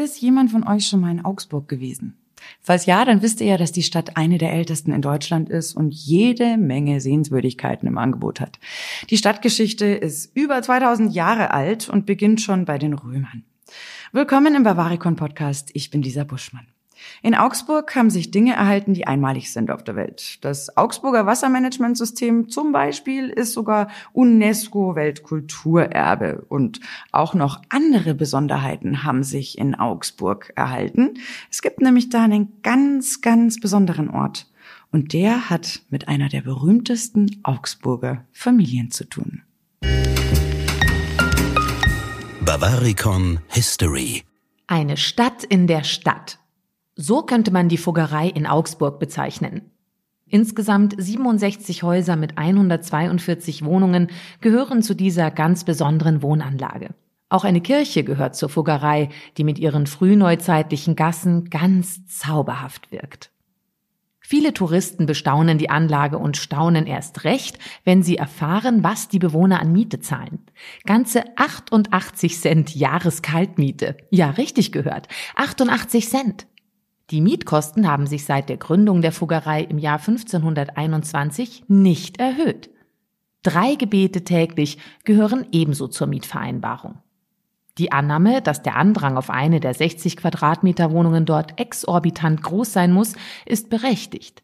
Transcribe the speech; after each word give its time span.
Ist 0.00 0.22
jemand 0.22 0.50
von 0.50 0.66
euch 0.66 0.86
schon 0.86 1.00
mal 1.00 1.10
in 1.10 1.22
Augsburg 1.26 1.68
gewesen? 1.68 2.16
Falls 2.62 2.86
ja, 2.86 3.04
dann 3.04 3.20
wisst 3.20 3.42
ihr 3.42 3.48
ja, 3.48 3.56
dass 3.58 3.70
die 3.70 3.82
Stadt 3.82 4.16
eine 4.16 4.38
der 4.38 4.50
ältesten 4.50 4.92
in 4.92 5.02
Deutschland 5.02 5.50
ist 5.50 5.74
und 5.74 5.92
jede 5.92 6.56
Menge 6.56 7.02
Sehenswürdigkeiten 7.02 7.86
im 7.86 7.98
Angebot 7.98 8.40
hat. 8.40 8.58
Die 9.10 9.18
Stadtgeschichte 9.18 9.84
ist 9.84 10.34
über 10.34 10.62
2000 10.62 11.14
Jahre 11.14 11.50
alt 11.50 11.90
und 11.90 12.06
beginnt 12.06 12.40
schon 12.40 12.64
bei 12.64 12.78
den 12.78 12.94
Römern. 12.94 13.44
Willkommen 14.12 14.54
im 14.54 14.62
Bavaricon 14.62 15.16
Podcast. 15.16 15.68
Ich 15.74 15.90
bin 15.90 16.00
Lisa 16.00 16.24
Buschmann. 16.24 16.69
In 17.22 17.34
Augsburg 17.34 17.94
haben 17.94 18.08
sich 18.10 18.30
Dinge 18.30 18.54
erhalten, 18.54 18.94
die 18.94 19.06
einmalig 19.06 19.52
sind 19.52 19.70
auf 19.70 19.84
der 19.84 19.96
Welt. 19.96 20.42
Das 20.44 20.74
Augsburger 20.76 21.24
Wassermanagementsystem 21.26 22.48
zum 22.48 22.72
Beispiel 22.72 23.28
ist 23.28 23.52
sogar 23.52 23.88
UNESCO-Weltkulturerbe. 24.12 26.46
Und 26.48 26.80
auch 27.12 27.34
noch 27.34 27.60
andere 27.68 28.14
Besonderheiten 28.14 29.04
haben 29.04 29.22
sich 29.22 29.58
in 29.58 29.74
Augsburg 29.74 30.52
erhalten. 30.56 31.18
Es 31.50 31.60
gibt 31.62 31.80
nämlich 31.80 32.08
da 32.08 32.24
einen 32.24 32.60
ganz, 32.62 33.20
ganz 33.20 33.60
besonderen 33.60 34.08
Ort. 34.10 34.46
Und 34.92 35.12
der 35.12 35.50
hat 35.50 35.82
mit 35.90 36.08
einer 36.08 36.28
der 36.28 36.40
berühmtesten 36.40 37.38
Augsburger 37.44 38.24
Familien 38.32 38.90
zu 38.90 39.04
tun. 39.04 39.42
Bavaricon 42.44 43.38
History. 43.48 44.24
Eine 44.66 44.96
Stadt 44.96 45.44
in 45.44 45.68
der 45.68 45.84
Stadt. 45.84 46.39
So 47.02 47.22
könnte 47.22 47.50
man 47.50 47.70
die 47.70 47.78
Fuggerei 47.78 48.28
in 48.28 48.46
Augsburg 48.46 48.98
bezeichnen. 48.98 49.70
Insgesamt 50.26 50.94
67 50.98 51.82
Häuser 51.82 52.14
mit 52.14 52.36
142 52.36 53.64
Wohnungen 53.64 54.08
gehören 54.42 54.82
zu 54.82 54.94
dieser 54.94 55.30
ganz 55.30 55.64
besonderen 55.64 56.20
Wohnanlage. 56.20 56.90
Auch 57.30 57.44
eine 57.44 57.62
Kirche 57.62 58.04
gehört 58.04 58.36
zur 58.36 58.50
Fuggerei, 58.50 59.08
die 59.38 59.44
mit 59.44 59.58
ihren 59.58 59.86
frühneuzeitlichen 59.86 60.94
Gassen 60.94 61.48
ganz 61.48 62.06
zauberhaft 62.06 62.92
wirkt. 62.92 63.30
Viele 64.20 64.52
Touristen 64.52 65.06
bestaunen 65.06 65.56
die 65.56 65.70
Anlage 65.70 66.18
und 66.18 66.36
staunen 66.36 66.86
erst 66.86 67.24
recht, 67.24 67.58
wenn 67.84 68.02
sie 68.02 68.16
erfahren, 68.16 68.84
was 68.84 69.08
die 69.08 69.18
Bewohner 69.18 69.60
an 69.60 69.72
Miete 69.72 70.00
zahlen. 70.00 70.38
Ganze 70.84 71.24
88 71.36 72.38
Cent 72.38 72.76
Jahreskaltmiete. 72.76 73.96
Ja, 74.10 74.30
richtig 74.30 74.70
gehört. 74.70 75.08
88 75.34 76.08
Cent. 76.08 76.46
Die 77.10 77.20
Mietkosten 77.20 77.88
haben 77.88 78.06
sich 78.06 78.24
seit 78.24 78.48
der 78.48 78.56
Gründung 78.56 79.02
der 79.02 79.10
Fuggerei 79.10 79.62
im 79.62 79.78
Jahr 79.78 79.98
1521 79.98 81.64
nicht 81.66 82.20
erhöht. 82.20 82.70
Drei 83.42 83.74
Gebete 83.74 84.22
täglich 84.22 84.78
gehören 85.04 85.46
ebenso 85.50 85.88
zur 85.88 86.06
Mietvereinbarung. 86.06 86.98
Die 87.78 87.90
Annahme, 87.90 88.42
dass 88.42 88.62
der 88.62 88.76
Andrang 88.76 89.16
auf 89.16 89.30
eine 89.30 89.58
der 89.58 89.74
60 89.74 90.18
Quadratmeter 90.18 90.92
Wohnungen 90.92 91.24
dort 91.24 91.58
exorbitant 91.58 92.42
groß 92.42 92.72
sein 92.72 92.92
muss, 92.92 93.14
ist 93.46 93.70
berechtigt. 93.70 94.42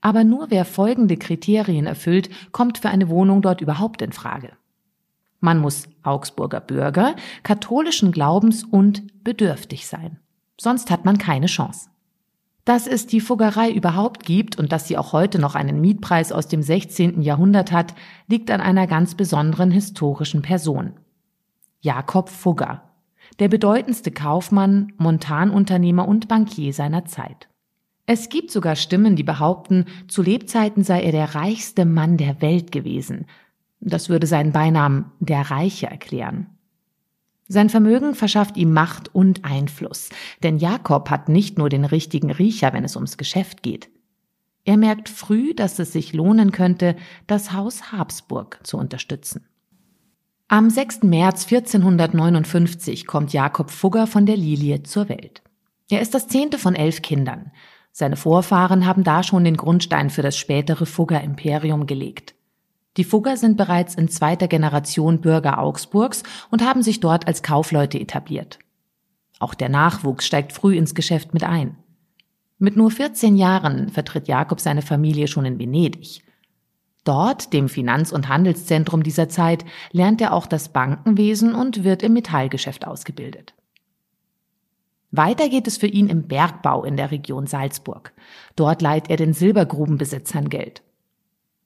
Aber 0.00 0.24
nur 0.24 0.50
wer 0.50 0.64
folgende 0.64 1.16
Kriterien 1.16 1.86
erfüllt, 1.86 2.28
kommt 2.50 2.78
für 2.78 2.88
eine 2.88 3.08
Wohnung 3.08 3.40
dort 3.40 3.60
überhaupt 3.60 4.02
in 4.02 4.12
Frage. 4.12 4.52
Man 5.40 5.58
muss 5.58 5.88
Augsburger 6.02 6.60
Bürger, 6.60 7.14
katholischen 7.42 8.12
Glaubens 8.12 8.64
und 8.64 9.24
bedürftig 9.24 9.86
sein. 9.86 10.18
Sonst 10.60 10.90
hat 10.90 11.04
man 11.04 11.18
keine 11.18 11.46
Chance. 11.46 11.91
Dass 12.64 12.86
es 12.86 13.06
die 13.06 13.20
Fuggerei 13.20 13.72
überhaupt 13.72 14.24
gibt 14.24 14.56
und 14.56 14.70
dass 14.70 14.86
sie 14.86 14.96
auch 14.96 15.12
heute 15.12 15.40
noch 15.40 15.56
einen 15.56 15.80
Mietpreis 15.80 16.30
aus 16.30 16.46
dem 16.46 16.62
16. 16.62 17.20
Jahrhundert 17.20 17.72
hat, 17.72 17.94
liegt 18.28 18.50
an 18.50 18.60
einer 18.60 18.86
ganz 18.86 19.16
besonderen 19.16 19.72
historischen 19.72 20.42
Person. 20.42 20.92
Jakob 21.80 22.28
Fugger, 22.28 22.82
der 23.40 23.48
bedeutendste 23.48 24.12
Kaufmann, 24.12 24.92
Montanunternehmer 24.98 26.06
und 26.06 26.28
Bankier 26.28 26.72
seiner 26.72 27.04
Zeit. 27.04 27.48
Es 28.06 28.28
gibt 28.28 28.52
sogar 28.52 28.76
Stimmen, 28.76 29.16
die 29.16 29.22
behaupten, 29.24 29.86
zu 30.06 30.22
Lebzeiten 30.22 30.84
sei 30.84 31.02
er 31.02 31.12
der 31.12 31.34
reichste 31.34 31.84
Mann 31.84 32.16
der 32.16 32.40
Welt 32.40 32.70
gewesen. 32.70 33.26
Das 33.80 34.08
würde 34.08 34.28
seinen 34.28 34.52
Beinamen 34.52 35.10
der 35.18 35.50
Reiche 35.50 35.88
erklären. 35.88 36.51
Sein 37.52 37.68
Vermögen 37.68 38.14
verschafft 38.14 38.56
ihm 38.56 38.72
Macht 38.72 39.14
und 39.14 39.44
Einfluss, 39.44 40.08
denn 40.42 40.56
Jakob 40.56 41.10
hat 41.10 41.28
nicht 41.28 41.58
nur 41.58 41.68
den 41.68 41.84
richtigen 41.84 42.30
Riecher, 42.30 42.72
wenn 42.72 42.82
es 42.82 42.96
ums 42.96 43.18
Geschäft 43.18 43.62
geht. 43.62 43.90
Er 44.64 44.78
merkt 44.78 45.10
früh, 45.10 45.52
dass 45.52 45.78
es 45.78 45.92
sich 45.92 46.14
lohnen 46.14 46.50
könnte, 46.50 46.96
das 47.26 47.52
Haus 47.52 47.92
Habsburg 47.92 48.60
zu 48.62 48.78
unterstützen. 48.78 49.44
Am 50.48 50.70
6. 50.70 51.02
März 51.02 51.44
1459 51.44 53.06
kommt 53.06 53.34
Jakob 53.34 53.70
Fugger 53.70 54.06
von 54.06 54.24
der 54.24 54.38
Lilie 54.38 54.82
zur 54.84 55.10
Welt. 55.10 55.42
Er 55.90 56.00
ist 56.00 56.14
das 56.14 56.28
zehnte 56.28 56.56
von 56.56 56.74
elf 56.74 57.02
Kindern. 57.02 57.50
Seine 57.90 58.16
Vorfahren 58.16 58.86
haben 58.86 59.04
da 59.04 59.22
schon 59.22 59.44
den 59.44 59.58
Grundstein 59.58 60.08
für 60.08 60.22
das 60.22 60.38
spätere 60.38 60.86
Fugger-Imperium 60.86 61.86
gelegt. 61.86 62.34
Die 62.96 63.04
Fugger 63.04 63.36
sind 63.36 63.56
bereits 63.56 63.94
in 63.94 64.08
zweiter 64.08 64.48
Generation 64.48 65.20
Bürger 65.20 65.58
Augsburgs 65.58 66.22
und 66.50 66.62
haben 66.62 66.82
sich 66.82 67.00
dort 67.00 67.26
als 67.26 67.42
Kaufleute 67.42 67.98
etabliert. 67.98 68.58
Auch 69.38 69.54
der 69.54 69.70
Nachwuchs 69.70 70.26
steigt 70.26 70.52
früh 70.52 70.76
ins 70.76 70.94
Geschäft 70.94 71.32
mit 71.32 71.42
ein. 71.42 71.76
Mit 72.58 72.76
nur 72.76 72.90
14 72.90 73.36
Jahren 73.36 73.88
vertritt 73.88 74.28
Jakob 74.28 74.60
seine 74.60 74.82
Familie 74.82 75.26
schon 75.26 75.44
in 75.46 75.58
Venedig. 75.58 76.22
Dort, 77.02 77.52
dem 77.52 77.68
Finanz- 77.68 78.12
und 78.12 78.28
Handelszentrum 78.28 79.02
dieser 79.02 79.28
Zeit, 79.28 79.64
lernt 79.90 80.20
er 80.20 80.32
auch 80.32 80.46
das 80.46 80.68
Bankenwesen 80.68 81.54
und 81.54 81.82
wird 81.82 82.02
im 82.04 82.12
Metallgeschäft 82.12 82.86
ausgebildet. 82.86 83.54
Weiter 85.10 85.48
geht 85.48 85.66
es 85.66 85.76
für 85.76 85.88
ihn 85.88 86.08
im 86.08 86.28
Bergbau 86.28 86.84
in 86.84 86.96
der 86.96 87.10
Region 87.10 87.46
Salzburg. 87.46 88.12
Dort 88.54 88.80
leiht 88.80 89.10
er 89.10 89.16
den 89.16 89.32
Silbergrubenbesitzern 89.32 90.48
Geld. 90.48 90.82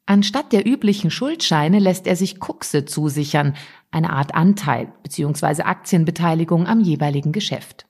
Anstatt 0.09 0.53
der 0.53 0.65
üblichen 0.65 1.11
Schuldscheine 1.11 1.81
lässt 1.81 2.06
er 2.06 2.15
sich 2.15 2.39
Kuxe 2.39 2.84
zusichern, 2.84 3.55
eine 3.91 4.12
Art 4.12 4.37
Anteil 4.37 4.93
bzw. 5.03 5.62
Aktienbeteiligung 5.62 6.69
am 6.69 6.81
jeweiligen 6.81 7.33
Geschäft. 7.33 7.87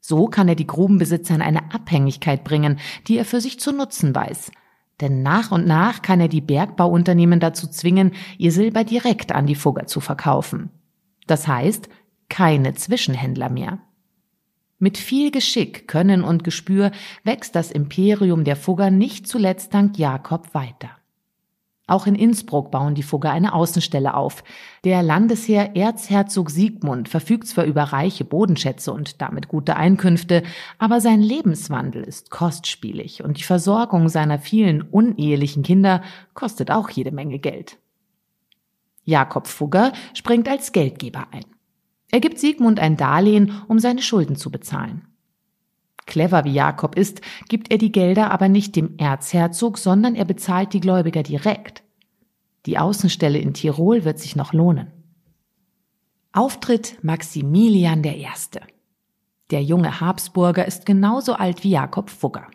So 0.00 0.26
kann 0.26 0.48
er 0.48 0.54
die 0.54 0.66
Grubenbesitzer 0.66 1.34
in 1.34 1.42
eine 1.42 1.72
Abhängigkeit 1.74 2.44
bringen, 2.44 2.78
die 3.06 3.18
er 3.18 3.26
für 3.26 3.42
sich 3.42 3.60
zu 3.60 3.72
nutzen 3.72 4.14
weiß. 4.14 4.52
Denn 5.02 5.22
nach 5.22 5.52
und 5.52 5.66
nach 5.66 6.00
kann 6.00 6.20
er 6.20 6.28
die 6.28 6.40
Bergbauunternehmen 6.40 7.40
dazu 7.40 7.66
zwingen, 7.66 8.12
ihr 8.38 8.50
Silber 8.50 8.82
direkt 8.82 9.32
an 9.32 9.46
die 9.46 9.54
Fugger 9.54 9.86
zu 9.86 10.00
verkaufen. 10.00 10.70
Das 11.26 11.46
heißt, 11.46 11.88
keine 12.30 12.74
Zwischenhändler 12.74 13.50
mehr. 13.50 13.80
Mit 14.78 14.96
viel 14.98 15.30
Geschick, 15.30 15.86
Können 15.88 16.24
und 16.24 16.42
Gespür 16.42 16.90
wächst 17.22 17.54
das 17.54 17.70
Imperium 17.70 18.44
der 18.44 18.56
Fugger 18.56 18.90
nicht 18.90 19.28
zuletzt 19.28 19.74
dank 19.74 19.98
Jakob 19.98 20.54
weiter. 20.54 20.90
Auch 21.92 22.06
in 22.06 22.14
Innsbruck 22.14 22.70
bauen 22.70 22.94
die 22.94 23.02
Fugger 23.02 23.32
eine 23.32 23.52
Außenstelle 23.52 24.14
auf. 24.14 24.44
Der 24.82 25.02
Landesherr 25.02 25.76
Erzherzog 25.76 26.48
Siegmund 26.48 27.06
verfügt 27.06 27.46
zwar 27.46 27.66
über 27.66 27.82
reiche 27.82 28.24
Bodenschätze 28.24 28.94
und 28.94 29.20
damit 29.20 29.48
gute 29.48 29.76
Einkünfte, 29.76 30.42
aber 30.78 31.02
sein 31.02 31.20
Lebenswandel 31.20 32.02
ist 32.02 32.30
kostspielig 32.30 33.22
und 33.22 33.36
die 33.36 33.42
Versorgung 33.42 34.08
seiner 34.08 34.38
vielen 34.38 34.80
unehelichen 34.80 35.62
Kinder 35.62 36.00
kostet 36.32 36.70
auch 36.70 36.88
jede 36.88 37.12
Menge 37.12 37.38
Geld. 37.38 37.76
Jakob 39.04 39.46
Fugger 39.46 39.92
springt 40.14 40.48
als 40.48 40.72
Geldgeber 40.72 41.26
ein. 41.30 41.44
Er 42.10 42.20
gibt 42.20 42.38
Siegmund 42.38 42.80
ein 42.80 42.96
Darlehen, 42.96 43.60
um 43.68 43.78
seine 43.78 44.00
Schulden 44.00 44.36
zu 44.36 44.50
bezahlen. 44.50 45.11
Clever 46.12 46.44
wie 46.44 46.52
Jakob 46.52 46.94
ist, 46.94 47.22
gibt 47.48 47.72
er 47.72 47.78
die 47.78 47.90
Gelder 47.90 48.30
aber 48.30 48.50
nicht 48.50 48.76
dem 48.76 48.98
Erzherzog, 48.98 49.78
sondern 49.78 50.14
er 50.14 50.26
bezahlt 50.26 50.74
die 50.74 50.80
Gläubiger 50.80 51.22
direkt. 51.22 51.82
Die 52.66 52.76
Außenstelle 52.76 53.38
in 53.38 53.54
Tirol 53.54 54.04
wird 54.04 54.18
sich 54.18 54.36
noch 54.36 54.52
lohnen. 54.52 54.88
Auftritt 56.32 57.02
Maximilian 57.02 58.04
I. 58.04 58.26
Der 59.50 59.62
junge 59.62 60.02
Habsburger 60.02 60.66
ist 60.66 60.84
genauso 60.84 61.32
alt 61.32 61.64
wie 61.64 61.70
Jakob 61.70 62.10
Fugger. 62.10 62.46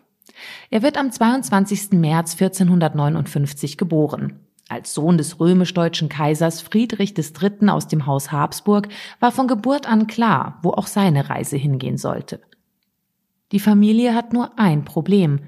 Er 0.70 0.82
wird 0.82 0.96
am 0.96 1.10
22. 1.10 1.90
März 1.98 2.34
1459 2.34 3.76
geboren. 3.76 4.38
Als 4.68 4.94
Sohn 4.94 5.18
des 5.18 5.40
römisch-deutschen 5.40 6.08
Kaisers 6.08 6.60
Friedrich 6.60 7.18
III. 7.18 7.70
aus 7.70 7.88
dem 7.88 8.06
Haus 8.06 8.30
Habsburg 8.30 8.88
war 9.18 9.32
von 9.32 9.48
Geburt 9.48 9.88
an 9.88 10.06
klar, 10.06 10.60
wo 10.62 10.70
auch 10.70 10.86
seine 10.86 11.28
Reise 11.28 11.56
hingehen 11.56 11.96
sollte. 11.96 12.40
Die 13.52 13.60
Familie 13.60 14.14
hat 14.14 14.32
nur 14.32 14.58
ein 14.58 14.84
Problem. 14.84 15.40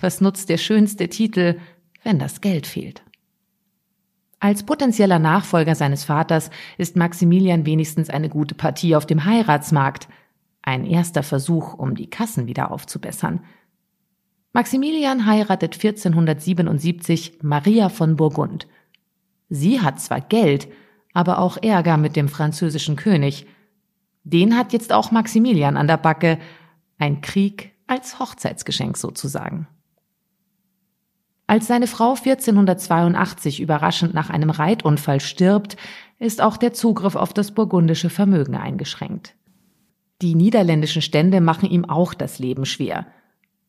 Was 0.00 0.20
nutzt 0.20 0.48
der 0.48 0.58
schönste 0.58 1.08
Titel, 1.08 1.58
wenn 2.02 2.18
das 2.18 2.40
Geld 2.40 2.66
fehlt? 2.66 3.02
Als 4.40 4.62
potenzieller 4.62 5.18
Nachfolger 5.18 5.74
seines 5.74 6.04
Vaters 6.04 6.50
ist 6.76 6.96
Maximilian 6.96 7.64
wenigstens 7.64 8.10
eine 8.10 8.28
gute 8.28 8.54
Partie 8.54 8.94
auf 8.94 9.06
dem 9.06 9.24
Heiratsmarkt. 9.24 10.06
Ein 10.62 10.84
erster 10.84 11.22
Versuch, 11.22 11.74
um 11.74 11.94
die 11.94 12.10
Kassen 12.10 12.46
wieder 12.46 12.70
aufzubessern. 12.70 13.40
Maximilian 14.52 15.26
heiratet 15.26 15.74
1477 15.74 17.38
Maria 17.42 17.88
von 17.88 18.16
Burgund. 18.16 18.68
Sie 19.48 19.80
hat 19.80 20.00
zwar 20.00 20.20
Geld, 20.20 20.68
aber 21.12 21.38
auch 21.38 21.56
Ärger 21.62 21.96
mit 21.96 22.14
dem 22.14 22.28
französischen 22.28 22.96
König. 22.96 23.46
Den 24.22 24.56
hat 24.56 24.72
jetzt 24.72 24.92
auch 24.92 25.10
Maximilian 25.10 25.76
an 25.76 25.86
der 25.86 25.96
Backe. 25.96 26.38
Ein 26.98 27.20
Krieg 27.20 27.72
als 27.86 28.18
Hochzeitsgeschenk 28.18 28.96
sozusagen. 28.96 29.68
Als 31.46 31.66
seine 31.66 31.86
Frau 31.86 32.14
1482 32.14 33.60
überraschend 33.60 34.14
nach 34.14 34.30
einem 34.30 34.50
Reitunfall 34.50 35.20
stirbt, 35.20 35.76
ist 36.18 36.40
auch 36.40 36.56
der 36.56 36.72
Zugriff 36.72 37.16
auf 37.16 37.34
das 37.34 37.52
burgundische 37.52 38.08
Vermögen 38.08 38.56
eingeschränkt. 38.56 39.34
Die 40.22 40.34
niederländischen 40.34 41.02
Stände 41.02 41.40
machen 41.40 41.68
ihm 41.68 41.84
auch 41.84 42.14
das 42.14 42.38
Leben 42.38 42.64
schwer. 42.64 43.06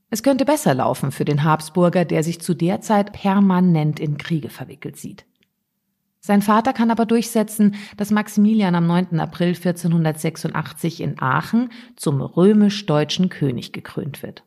Es 0.09 0.23
könnte 0.23 0.45
besser 0.45 0.73
laufen 0.73 1.11
für 1.11 1.25
den 1.25 1.43
Habsburger, 1.43 2.05
der 2.05 2.23
sich 2.23 2.39
zu 2.39 2.53
der 2.53 2.79
Zeit 2.79 3.11
permanent 3.11 3.99
in 3.99 4.17
Kriege 4.17 4.49
verwickelt 4.49 4.97
sieht. 4.97 5.25
Sein 6.25 6.41
Vater 6.41 6.73
kann 6.73 6.89
aber 6.89 7.05
durchsetzen, 7.05 7.75
dass 7.97 8.09
Maximilian 8.09 8.73
am 8.73 8.87
9. 8.87 9.19
April 9.19 9.49
1486 9.49 11.01
in 11.01 11.21
Aachen 11.21 11.69
zum 11.97 12.19
römisch-deutschen 12.19 13.29
König 13.29 13.73
gekrönt 13.73 14.23
wird. 14.23 14.43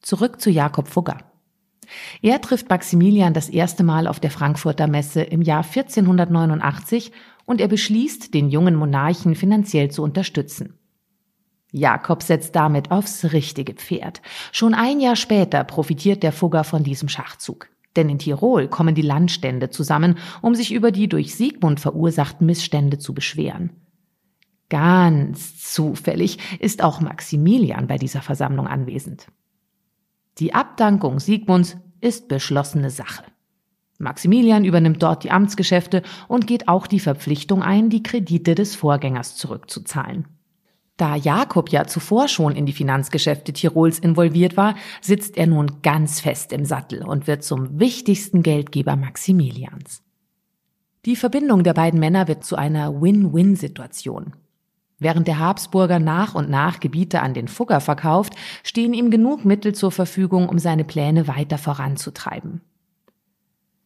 Zurück 0.00 0.40
zu 0.40 0.50
Jakob 0.50 0.88
Fugger. 0.88 1.18
Er 2.22 2.40
trifft 2.40 2.68
Maximilian 2.68 3.34
das 3.34 3.50
erste 3.50 3.84
Mal 3.84 4.08
auf 4.08 4.18
der 4.18 4.32
Frankfurter 4.32 4.88
Messe 4.88 5.22
im 5.22 5.42
Jahr 5.42 5.62
1489 5.62 7.12
und 7.44 7.60
er 7.60 7.68
beschließt, 7.68 8.34
den 8.34 8.50
jungen 8.50 8.74
Monarchen 8.74 9.36
finanziell 9.36 9.92
zu 9.92 10.02
unterstützen. 10.02 10.76
Jakob 11.70 12.20
setzt 12.20 12.56
damit 12.56 12.90
aufs 12.90 13.32
richtige 13.32 13.74
Pferd. 13.74 14.20
Schon 14.50 14.74
ein 14.74 14.98
Jahr 14.98 15.14
später 15.14 15.62
profitiert 15.62 16.24
der 16.24 16.32
Fugger 16.32 16.64
von 16.64 16.82
diesem 16.82 17.08
Schachzug. 17.08 17.71
Denn 17.96 18.08
in 18.08 18.18
Tirol 18.18 18.68
kommen 18.68 18.94
die 18.94 19.02
Landstände 19.02 19.70
zusammen, 19.70 20.18
um 20.40 20.54
sich 20.54 20.72
über 20.72 20.92
die 20.92 21.08
durch 21.08 21.34
Siegmund 21.34 21.80
verursachten 21.80 22.46
Missstände 22.46 22.98
zu 22.98 23.14
beschweren. 23.14 23.70
Ganz 24.70 25.58
zufällig 25.72 26.38
ist 26.58 26.82
auch 26.82 27.00
Maximilian 27.00 27.86
bei 27.86 27.98
dieser 27.98 28.22
Versammlung 28.22 28.66
anwesend. 28.66 29.26
Die 30.38 30.54
Abdankung 30.54 31.20
Siegmunds 31.20 31.76
ist 32.00 32.28
beschlossene 32.28 32.88
Sache. 32.88 33.24
Maximilian 33.98 34.64
übernimmt 34.64 35.02
dort 35.02 35.24
die 35.24 35.30
Amtsgeschäfte 35.30 36.02
und 36.26 36.46
geht 36.46 36.68
auch 36.68 36.86
die 36.86 37.00
Verpflichtung 37.00 37.62
ein, 37.62 37.90
die 37.90 38.02
Kredite 38.02 38.54
des 38.54 38.74
Vorgängers 38.74 39.36
zurückzuzahlen. 39.36 40.26
Da 40.96 41.16
Jakob 41.16 41.70
ja 41.70 41.86
zuvor 41.86 42.28
schon 42.28 42.54
in 42.54 42.66
die 42.66 42.72
Finanzgeschäfte 42.72 43.52
Tirols 43.52 43.98
involviert 43.98 44.56
war, 44.56 44.76
sitzt 45.00 45.36
er 45.36 45.46
nun 45.46 45.82
ganz 45.82 46.20
fest 46.20 46.52
im 46.52 46.64
Sattel 46.64 47.02
und 47.02 47.26
wird 47.26 47.42
zum 47.44 47.78
wichtigsten 47.80 48.42
Geldgeber 48.42 48.96
Maximilians. 48.96 50.02
Die 51.04 51.16
Verbindung 51.16 51.64
der 51.64 51.74
beiden 51.74 51.98
Männer 51.98 52.28
wird 52.28 52.44
zu 52.44 52.56
einer 52.56 53.00
Win-Win-Situation. 53.00 54.34
Während 55.00 55.26
der 55.26 55.40
Habsburger 55.40 55.98
nach 55.98 56.36
und 56.36 56.48
nach 56.48 56.78
Gebiete 56.78 57.22
an 57.22 57.34
den 57.34 57.48
Fugger 57.48 57.80
verkauft, 57.80 58.34
stehen 58.62 58.94
ihm 58.94 59.10
genug 59.10 59.44
Mittel 59.44 59.74
zur 59.74 59.90
Verfügung, 59.90 60.48
um 60.48 60.60
seine 60.60 60.84
Pläne 60.84 61.26
weiter 61.26 61.58
voranzutreiben. 61.58 62.60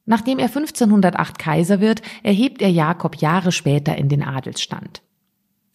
Nachdem 0.05 0.39
er 0.39 0.49
1508 0.49 1.39
Kaiser 1.39 1.81
wird, 1.81 2.03
erhebt 2.23 2.61
er 2.61 2.69
Jakob 2.69 3.17
Jahre 3.17 3.51
später 3.51 3.97
in 3.97 4.11
den 4.11 4.23
Adelsstand. 4.23 5.03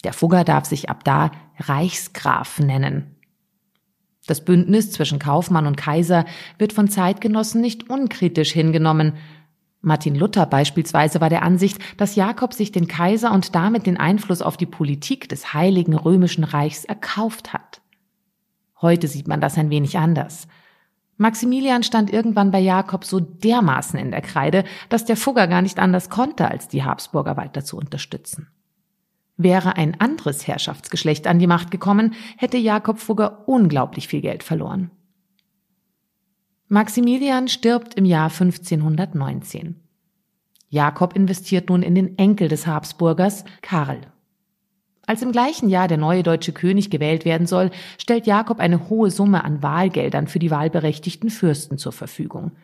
Der 0.04 0.14
Fugger 0.14 0.44
darf 0.44 0.66
sich 0.66 0.90
ab 0.90 1.04
da 1.04 1.32
Reichsgraf 1.60 2.60
nennen. 2.60 3.16
Das 4.28 4.46
Bündnis 4.46 4.92
zwischen 4.92 5.20
Kaufmann 5.20 5.66
und 5.66 5.78
Kaiser 5.78 6.26
wird 6.58 6.74
von 6.74 6.88
Zeitgenossen 6.88 7.60
nicht 7.62 7.90
unkritisch 7.90 8.52
hingenommen. 8.52 9.14
Martin 9.82 10.14
Luther 10.16 10.46
beispielsweise 10.46 11.22
war 11.22 11.30
der 11.30 11.42
Ansicht, 11.42 11.80
dass 11.98 12.16
Jakob 12.16 12.54
sich 12.54 12.72
den 12.72 12.88
Kaiser 12.88 13.32
und 13.32 13.56
damit 13.56 13.88
den 13.88 13.98
Einfluss 13.98 14.44
auf 14.44 14.58
die 14.58 14.68
Politik 14.68 15.28
des 15.28 15.54
Heiligen 15.54 15.96
Römischen 15.96 16.44
Reichs 16.44 16.86
erkauft 16.86 17.52
hat. 17.52 17.82
Heute 18.80 19.08
sieht 19.08 19.28
man 19.28 19.42
das 19.42 19.58
ein 19.58 19.72
wenig 19.72 19.98
anders. 19.98 20.48
Maximilian 21.18 21.84
stand 21.84 22.12
irgendwann 22.12 22.52
bei 22.52 22.60
Jakob 22.60 23.06
so 23.06 23.20
dermaßen 23.20 24.00
in 24.00 24.12
der 24.12 24.22
Kreide, 24.22 24.64
dass 24.90 25.06
der 25.06 25.18
Fugger 25.18 25.48
gar 25.48 25.62
nicht 25.62 25.78
anders 25.78 26.10
konnte, 26.10 26.50
als 26.50 26.68
die 26.68 26.84
Habsburger 26.84 27.38
weiter 27.38 27.64
zu 27.64 27.78
unterstützen. 27.78 28.48
Wäre 29.44 29.76
ein 29.76 30.00
anderes 30.00 30.46
Herrschaftsgeschlecht 30.48 31.26
an 31.26 31.40
die 31.40 31.48
Macht 31.48 31.72
gekommen, 31.72 32.14
hätte 32.38 32.58
Jakob 32.58 33.00
Fugger 33.00 33.48
unglaublich 33.48 34.08
viel 34.08 34.22
Geld 34.22 34.44
verloren. 34.44 34.92
Maximilian 36.68 37.48
stirbt 37.48 37.96
im 37.96 38.06
Jahr 38.06 38.30
1519. 38.30 39.80
Jakob 40.70 41.16
investiert 41.16 41.70
nun 41.70 41.82
in 41.82 41.96
den 41.96 42.20
Enkel 42.20 42.50
des 42.50 42.68
Habsburgers, 42.68 43.44
Karl. 43.64 44.02
Als 45.08 45.24
im 45.24 45.32
gleichen 45.32 45.70
Jahr 45.70 45.88
der 45.88 45.98
neue 45.98 46.22
deutsche 46.22 46.54
König 46.54 46.92
gewählt 46.92 47.26
werden 47.26 47.48
soll, 47.48 47.72
stellt 47.98 48.28
Jakob 48.28 48.60
eine 48.60 48.90
hohe 48.90 49.10
Summe 49.10 49.44
an 49.44 49.64
Wahlgeldern 49.64 50.28
für 50.28 50.40
die 50.40 50.52
wahlberechtigten 50.52 51.32
Fürsten 51.32 51.80
zur 51.80 51.94
Verfügung– 51.94 52.52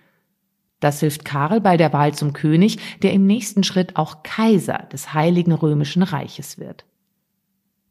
das 0.79 0.99
hilft 0.99 1.25
Karl 1.25 1.61
bei 1.61 1.77
der 1.77 1.91
Wahl 1.93 2.13
zum 2.13 2.33
König, 2.33 2.99
der 3.01 3.13
im 3.13 3.25
nächsten 3.25 3.63
Schritt 3.63 3.95
auch 3.95 4.23
Kaiser 4.23 4.87
des 4.91 5.13
Heiligen 5.13 5.51
Römischen 5.51 6.03
Reiches 6.03 6.59
wird. 6.59 6.85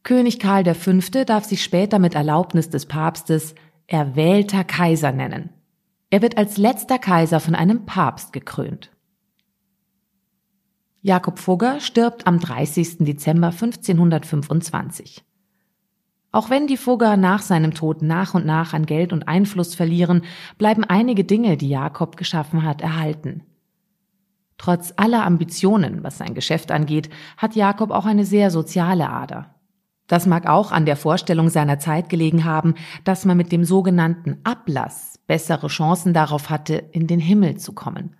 König 0.05 0.39
Karl 0.39 0.73
V. 0.73 1.25
darf 1.25 1.45
sich 1.45 1.65
später 1.65 1.99
mit 1.99 2.15
Erlaubnis 2.15 2.71
des 2.71 2.87
Papstes 2.87 3.57
erwählter 3.89 4.63
Kaiser 4.63 5.11
nennen. 5.11 5.51
Er 6.11 6.23
wird 6.23 6.39
als 6.39 6.57
letzter 6.57 7.01
Kaiser 7.01 7.41
von 7.41 7.57
einem 7.57 7.87
Papst 7.87 8.33
gekrönt. 8.33 8.93
Jakob 11.03 11.39
Fugger 11.39 11.81
stirbt 11.81 12.27
am 12.27 12.39
30. 12.39 12.99
Dezember 12.99 13.49
1525. 13.49 15.26
Auch 16.37 16.51
wenn 16.51 16.67
die 16.67 16.77
Fugger 16.77 17.17
nach 17.17 17.41
seinem 17.41 17.73
Tod 17.73 18.03
nach 18.03 18.35
und 18.35 18.45
nach 18.45 18.75
an 18.75 18.85
Geld 18.85 19.15
und 19.15 19.27
Einfluss 19.27 19.75
verlieren, 19.75 20.21
bleiben 20.59 20.85
einige 20.85 21.25
Dinge, 21.25 21.57
die 21.57 21.71
Jakob 21.71 22.19
geschaffen 22.19 22.63
hat, 22.63 22.83
erhalten. 22.83 23.43
Trotz 24.59 24.93
aller 24.99 25.25
Ambitionen, 25.25 26.05
was 26.05 26.19
sein 26.19 26.35
Geschäft 26.35 26.71
angeht, 26.71 27.09
hat 27.39 27.57
Jakob 27.57 27.91
auch 27.91 28.05
eine 28.05 28.27
sehr 28.27 28.51
soziale 28.51 29.09
Ader. 29.09 29.55
Das 30.09 30.27
mag 30.27 30.47
auch 30.47 30.73
an 30.73 30.85
der 30.85 30.97
Vorstellung 30.97 31.49
seiner 31.49 31.79
Zeit 31.79 32.11
gelegen 32.11 32.45
haben, 32.45 32.75
dass 33.05 33.25
man 33.25 33.39
mit 33.39 33.51
dem 33.51 33.65
sogenannten 33.65 34.37
Ablass 34.45 35.19
bessere 35.27 35.69
Chancen 35.69 36.13
darauf 36.13 36.51
hatte, 36.51 36.75
in 36.93 37.07
den 37.07 37.19
Himmel 37.19 37.57
zu 37.57 37.73
kommen. 37.73 38.15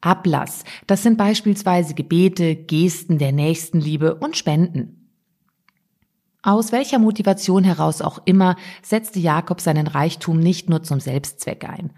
Ablass, 0.00 0.62
das 0.86 1.02
sind 1.02 1.18
beispielsweise 1.18 1.94
Gebete, 1.94 2.54
Gesten 2.54 3.18
der 3.18 3.32
Nächstenliebe 3.32 4.14
und 4.14 4.36
Spenden. 4.36 4.97
Aus 6.42 6.70
welcher 6.72 6.98
Motivation 6.98 7.64
heraus 7.64 8.00
auch 8.00 8.20
immer 8.24 8.56
setzte 8.82 9.18
Jakob 9.18 9.60
seinen 9.60 9.86
Reichtum 9.86 10.38
nicht 10.38 10.68
nur 10.68 10.82
zum 10.82 11.00
Selbstzweck 11.00 11.68
ein. 11.68 11.90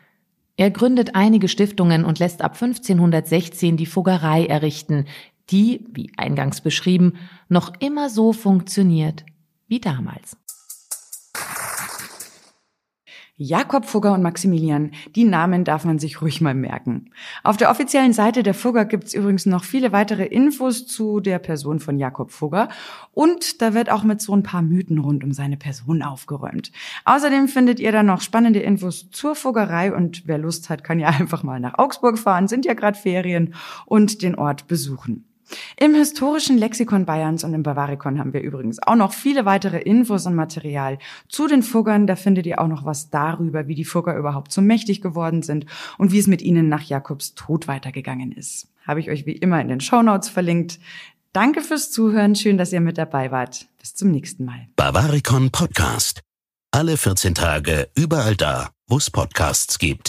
Er 0.57 0.71
gründet 0.71 1.15
einige 1.15 1.49
Stiftungen 1.49 2.05
und 2.05 2.19
lässt 2.19 2.43
ab 2.43 2.53
1516 2.53 3.77
die 3.77 3.87
Fuggerei 3.87 4.47
errichten, 4.47 5.07
die, 5.51 5.87
wie 5.93 6.13
eingangs 6.17 6.61
beschrieben, 6.61 7.15
noch 7.49 7.73
immer 7.81 8.09
so 8.09 8.33
funktioniert 8.33 9.25
wie 9.69 9.81
damals. 9.81 10.37
Jakob 13.43 13.87
Fugger 13.87 14.13
und 14.13 14.23
Maximilian, 14.23 14.91
die 15.17 15.25
Namen 15.25 15.65
darf 15.65 15.87
man 15.87 15.99
sich 15.99 16.21
ruhig 16.21 16.43
mal 16.43 16.55
merken. 16.55 17.11
Auf 17.43 17.57
der 17.57 17.71
offiziellen 17.71 18.13
Seite 18.13 18.43
der 18.43 18.53
Fugger 18.53 18.85
gibt's 18.85 19.15
übrigens 19.15 19.47
noch 19.47 19.65
viele 19.65 19.93
weitere 19.93 20.27
Infos 20.27 20.87
zu 20.87 21.21
der 21.21 21.39
Person 21.39 21.81
von 21.81 21.99
Jakob 21.99 22.33
Fugger 22.33 22.69
und 23.15 23.63
da 23.63 23.73
wird 23.73 23.91
auch 23.91 24.03
mit 24.03 24.21
so 24.21 24.35
ein 24.35 24.43
paar 24.43 24.61
Mythen 24.61 24.99
rund 24.99 25.25
um 25.25 25.33
seine 25.33 25.57
Person 25.57 26.03
aufgeräumt. 26.03 26.71
Außerdem 27.07 27.49
findet 27.49 27.81
ihr 27.81 27.93
da 27.93 28.03
noch 28.03 28.21
spannende 28.21 28.61
Infos 28.61 29.11
zur 29.11 29.35
Fuggerei 29.35 29.91
und 29.95 30.27
wer 30.27 30.37
Lust 30.37 30.69
hat, 30.69 30.85
kann 30.85 31.01
ja 31.01 31.09
einfach 31.19 31.43
mal 31.43 31.61
nach 31.61 31.79
Augsburg 31.79 32.19
fahren, 32.19 32.47
sind 32.47 32.67
ja 32.67 32.75
gerade 32.75 32.99
Ferien 32.99 33.55
und 33.87 34.21
den 34.21 34.35
Ort 34.35 34.69
besuchen. 34.69 35.30
Im 35.77 35.95
historischen 35.95 36.59
Lexikon 36.59 37.07
Bayerns 37.07 37.45
und 37.45 37.55
im 37.55 37.63
Bavarikon 37.63 38.19
haben 38.19 38.33
wir 38.33 38.43
übrigens 38.43 38.83
auch 38.83 38.97
noch 38.97 39.13
viele 39.13 39.45
weitere 39.45 39.79
Infos 39.79 40.27
und 40.27 40.35
Material 40.35 40.99
zu 41.29 41.47
den 41.47 41.63
Fuggern. 41.63 42.07
Da 42.07 42.17
findet 42.17 42.47
ihr 42.47 42.61
auch 42.61 42.69
noch 42.69 42.85
was 42.85 43.11
darüber, 43.11 43.67
wie 43.67 43.75
die 43.75 43.85
Fugger 43.85 44.17
überhaupt 44.17 44.53
so 44.53 44.61
mächtig 44.61 45.01
geworden 45.01 45.43
sind 45.43 45.67
und 45.99 46.13
wie 46.13 46.19
es 46.19 46.27
mit 46.27 46.43
ihnen 46.43 46.69
nach 46.69 46.83
Jakobs 46.83 47.35
Tod 47.35 47.69
weitergegangen 47.69 48.33
ist. 48.33 48.69
Habe 48.87 49.01
ich 49.01 49.11
euch 49.11 49.27
wie 49.27 49.33
immer 49.33 49.61
in 49.61 49.69
den 49.69 49.81
Shownotes 49.81 50.29
verlinkt. 50.29 50.79
Danke 51.33 51.63
fürs 51.63 51.91
Zuhören. 51.91 52.35
Schön, 52.35 52.59
dass 52.59 52.73
ihr 52.73 52.81
mit 52.81 52.99
dabei 52.99 53.31
wart. 53.31 53.69
Bis 53.79 53.95
zum 53.95 54.11
nächsten 54.11 54.45
Mal. 54.45 54.67
Bavarikon 54.77 55.51
Podcast. 55.51 56.23
Alle 56.73 56.97
14 56.97 57.35
Tage 57.35 57.89
überall 57.97 58.37
da, 58.37 58.71
wo 58.89 58.97
es 58.97 59.11
Podcasts 59.11 59.79
gibt. 59.79 60.09